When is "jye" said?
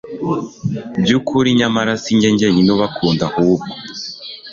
2.21-2.29